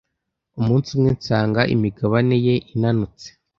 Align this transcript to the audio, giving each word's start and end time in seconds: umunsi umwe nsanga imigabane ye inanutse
umunsi 0.59 0.87
umwe 0.95 1.09
nsanga 1.17 1.61
imigabane 1.75 2.35
ye 2.45 2.55
inanutse 2.73 3.27